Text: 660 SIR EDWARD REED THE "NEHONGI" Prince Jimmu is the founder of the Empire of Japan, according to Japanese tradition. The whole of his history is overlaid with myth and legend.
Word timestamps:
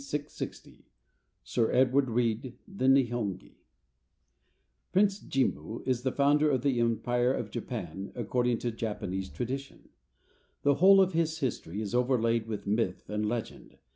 660 0.03 0.87
SIR 1.43 1.71
EDWARD 1.73 2.09
REED 2.09 2.57
THE 2.67 2.87
"NEHONGI" 2.87 3.51
Prince 4.91 5.19
Jimmu 5.19 5.83
is 5.85 6.01
the 6.01 6.11
founder 6.11 6.49
of 6.49 6.63
the 6.63 6.79
Empire 6.79 7.31
of 7.31 7.51
Japan, 7.51 8.11
according 8.15 8.57
to 8.57 8.71
Japanese 8.71 9.29
tradition. 9.29 9.89
The 10.63 10.73
whole 10.81 11.01
of 11.01 11.13
his 11.13 11.37
history 11.37 11.81
is 11.83 11.93
overlaid 11.93 12.47
with 12.47 12.65
myth 12.65 13.11
and 13.11 13.27
legend. 13.29 13.77